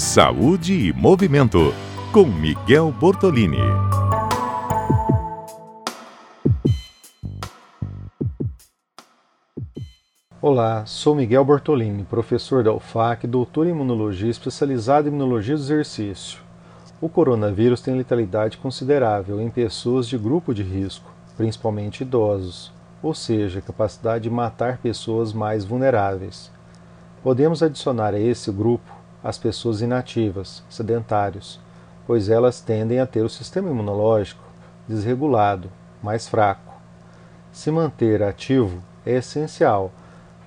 Saúde 0.00 0.72
e 0.72 0.92
Movimento, 0.94 1.74
com 2.10 2.24
Miguel 2.24 2.90
Bortolini. 2.90 3.58
Olá, 10.40 10.86
sou 10.86 11.14
Miguel 11.14 11.44
Bortolini, 11.44 12.02
professor 12.04 12.64
da 12.64 12.72
UFAC, 12.72 13.26
doutor 13.26 13.66
em 13.66 13.72
imunologia 13.72 14.30
especializado 14.30 15.06
em 15.06 15.10
imunologia 15.10 15.54
do 15.54 15.60
exercício. 15.60 16.40
O 16.98 17.06
coronavírus 17.06 17.82
tem 17.82 17.94
letalidade 17.94 18.56
considerável 18.56 19.38
em 19.38 19.50
pessoas 19.50 20.08
de 20.08 20.16
grupo 20.16 20.54
de 20.54 20.62
risco, 20.62 21.10
principalmente 21.36 22.04
idosos, 22.04 22.72
ou 23.02 23.12
seja, 23.12 23.60
capacidade 23.60 24.24
de 24.24 24.30
matar 24.30 24.78
pessoas 24.78 25.34
mais 25.34 25.66
vulneráveis. 25.66 26.50
Podemos 27.22 27.62
adicionar 27.62 28.14
a 28.14 28.18
esse 28.18 28.50
grupo 28.50 28.99
as 29.22 29.38
pessoas 29.38 29.80
inativas, 29.80 30.62
sedentários, 30.68 31.60
pois 32.06 32.28
elas 32.28 32.60
tendem 32.60 32.98
a 33.00 33.06
ter 33.06 33.22
o 33.22 33.28
sistema 33.28 33.70
imunológico 33.70 34.42
desregulado, 34.88 35.70
mais 36.02 36.26
fraco. 36.28 36.74
Se 37.52 37.70
manter 37.70 38.22
ativo 38.22 38.82
é 39.04 39.16
essencial. 39.16 39.92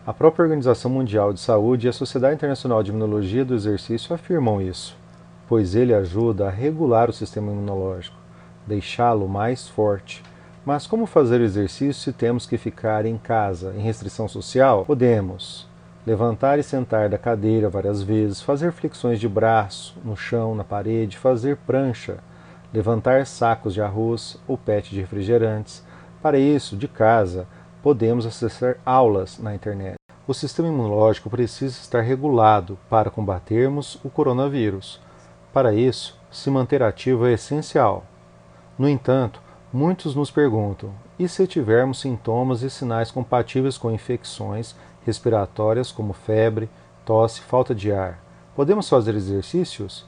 A 0.06 0.14
própria 0.14 0.44
Organização 0.44 0.92
Mundial 0.92 1.32
de 1.32 1.40
Saúde 1.40 1.88
e 1.88 1.90
a 1.90 1.94
Sociedade 1.94 2.36
Internacional 2.36 2.84
de 2.84 2.92
Imunologia 2.92 3.46
do 3.46 3.56
Exercício 3.56 4.14
afirmam 4.14 4.62
isso, 4.62 4.98
pois 5.48 5.76
ele 5.76 5.94
ajuda 5.94 6.48
a 6.48 6.52
regular 6.52 7.10
o 7.10 7.14
sistema 7.14 7.52
imunológico, 7.52 8.18
deixá-lo 8.68 9.30
mais 9.30 9.68
forte. 9.68 10.22
Mas 10.66 10.88
como 10.88 11.06
fazer 11.06 11.40
exercício 11.42 11.94
se 11.94 12.12
temos 12.12 12.46
que 12.46 12.58
ficar 12.58 13.06
em 13.06 13.18
casa, 13.18 13.74
em 13.78 13.82
restrição 13.82 14.28
social? 14.28 14.84
Podemos 14.86 15.68
levantar 16.06 16.60
e 16.60 16.64
sentar 16.64 17.10
da 17.10 17.18
cadeira 17.18 17.70
várias 17.70 18.02
vezes, 18.02 18.42
fazer 18.42 18.72
flexões 18.72 19.20
de 19.20 19.28
braço 19.28 19.96
no 20.04 20.16
chão, 20.16 20.54
na 20.54 20.64
parede, 20.64 21.18
fazer 21.18 21.58
prancha, 21.58 22.18
levantar 22.74 23.26
sacos 23.26 23.74
de 23.74 23.82
arroz 23.82 24.38
ou 24.48 24.58
pet 24.58 24.90
de 24.90 25.00
refrigerantes. 25.00 25.84
Para 26.22 26.38
isso, 26.38 26.76
de 26.76 26.88
casa, 26.88 27.48
podemos 27.82 28.26
acessar 28.26 28.78
aulas 28.86 29.40
na 29.40 29.56
internet. 29.56 29.96
O 30.26 30.34
sistema 30.34 30.70
imunológico 30.70 31.30
precisa 31.30 31.78
estar 31.78 32.02
regulado 32.02 32.78
para 32.90 33.10
combatermos 33.10 34.00
o 34.04 34.10
coronavírus. 34.10 35.02
Para 35.52 35.74
isso, 35.74 36.18
se 36.32 36.50
manter 36.50 36.82
ativo 36.82 37.28
é 37.28 37.34
essencial. 37.34 38.06
No 38.78 38.88
entanto, 38.88 39.42
muitos 39.72 40.16
nos 40.16 40.32
perguntam: 40.32 40.92
e 41.20 41.28
se 41.28 41.46
tivermos 41.46 42.00
sintomas 42.00 42.64
e 42.64 42.70
sinais 42.70 43.12
compatíveis 43.12 43.78
com 43.78 43.92
infecções 43.92 44.76
respiratórias 45.06 45.92
como 45.92 46.14
febre, 46.14 46.70
tosse, 47.06 47.42
falta 47.42 47.74
de 47.74 47.92
ar. 47.92 48.20
Podemos 48.56 48.88
fazer 48.88 49.16
exercícios? 49.16 50.06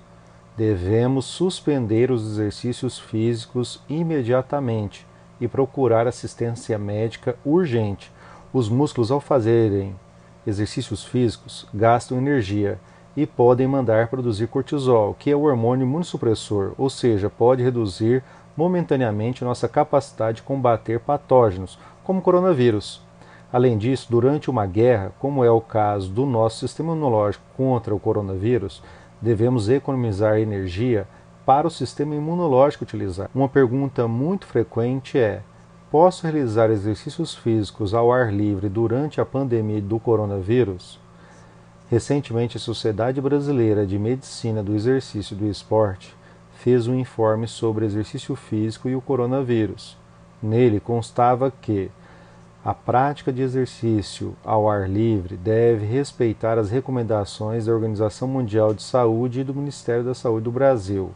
Devemos 0.57 1.25
suspender 1.25 2.11
os 2.11 2.23
exercícios 2.23 2.97
físicos 2.97 3.81
imediatamente 3.89 5.05
e 5.39 5.47
procurar 5.47 6.07
assistência 6.07 6.77
médica 6.77 7.35
urgente. 7.43 8.11
Os 8.53 8.69
músculos, 8.69 9.11
ao 9.11 9.19
fazerem 9.19 9.95
exercícios 10.47 11.03
físicos, 11.03 11.67
gastam 11.73 12.17
energia 12.17 12.79
e 13.17 13.25
podem 13.25 13.67
mandar 13.67 14.07
produzir 14.07 14.47
cortisol, 14.47 15.15
que 15.17 15.31
é 15.31 15.35
o 15.35 15.43
hormônio 15.43 15.85
imunossupressor, 15.85 16.73
ou 16.77 16.89
seja, 16.89 17.29
pode 17.29 17.63
reduzir 17.63 18.23
momentaneamente 18.55 19.43
nossa 19.43 19.67
capacidade 19.67 20.37
de 20.37 20.43
combater 20.43 20.99
patógenos, 20.99 21.77
como 22.03 22.21
coronavírus. 22.21 23.04
Além 23.55 23.77
disso, 23.77 24.07
durante 24.09 24.49
uma 24.49 24.65
guerra, 24.65 25.13
como 25.17 25.41
é 25.41 25.49
o 25.49 25.61
caso 25.61 26.11
do 26.11 26.25
nosso 26.25 26.59
sistema 26.59 26.91
imunológico 26.91 27.45
contra 27.55 27.95
o 27.95 27.99
coronavírus, 27.99 28.83
devemos 29.21 29.69
economizar 29.69 30.37
energia 30.39 31.07
para 31.45 31.65
o 31.65 31.71
sistema 31.71 32.13
imunológico 32.15 32.83
utilizar. 32.83 33.29
Uma 33.33 33.47
pergunta 33.47 34.09
muito 34.09 34.45
frequente 34.45 35.17
é: 35.17 35.41
posso 35.89 36.23
realizar 36.23 36.69
exercícios 36.69 37.33
físicos 37.33 37.93
ao 37.93 38.11
ar 38.11 38.29
livre 38.33 38.67
durante 38.67 39.21
a 39.21 39.25
pandemia 39.25 39.81
do 39.81 40.01
coronavírus? 40.01 40.99
Recentemente, 41.89 42.57
a 42.57 42.59
Sociedade 42.59 43.21
Brasileira 43.21 43.85
de 43.85 43.97
Medicina 43.97 44.61
do 44.61 44.75
Exercício 44.75 45.33
e 45.33 45.37
do 45.37 45.47
Esporte 45.47 46.13
fez 46.55 46.89
um 46.89 46.95
informe 46.95 47.47
sobre 47.47 47.85
exercício 47.85 48.35
físico 48.35 48.89
e 48.89 48.97
o 48.97 49.01
coronavírus. 49.01 49.97
Nele 50.43 50.81
constava 50.81 51.49
que 51.49 51.89
a 52.65 52.73
prática 52.73 53.31
de 53.31 53.43
exercício 53.43 54.35
ao 54.43 54.67
ar 54.67 54.89
livre 54.89 55.37
deve 55.37 55.85
respeitar 55.85 56.57
as 56.57 56.71
recomendações 56.71 57.67
da 57.67 57.71
Organização 57.71 58.27
Mundial 58.27 58.73
de 58.73 58.81
Saúde 58.81 59.41
e 59.41 59.43
do 59.43 59.53
Ministério 59.53 60.03
da 60.03 60.15
Saúde 60.15 60.45
do 60.45 60.51
Brasil. 60.51 61.11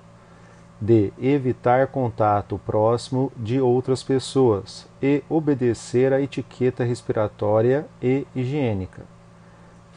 D. 0.80 1.12
Evitar 1.20 1.88
contato 1.88 2.62
próximo 2.64 3.32
de 3.36 3.60
outras 3.60 4.04
pessoas 4.04 4.88
e 5.02 5.24
obedecer 5.28 6.14
à 6.14 6.22
etiqueta 6.22 6.84
respiratória 6.84 7.88
e 8.00 8.28
higiênica. 8.36 9.02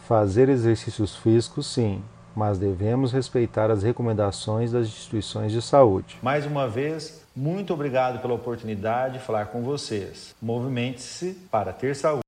Fazer 0.09 0.49
exercícios 0.49 1.15
físicos, 1.15 1.67
sim, 1.67 2.03
mas 2.35 2.59
devemos 2.59 3.13
respeitar 3.13 3.71
as 3.71 3.83
recomendações 3.83 4.73
das 4.73 4.87
instituições 4.87 5.53
de 5.53 5.61
saúde. 5.61 6.19
Mais 6.23 6.47
uma 6.47 6.69
vez, 6.69 7.23
muito 7.35 7.73
obrigado 7.73 8.21
pela 8.21 8.35
oportunidade 8.35 9.19
de 9.19 9.25
falar 9.25 9.47
com 9.47 9.63
vocês. 9.63 10.35
Movimente-se 10.41 11.33
para 11.51 11.73
ter 11.73 11.95
saúde. 11.95 12.22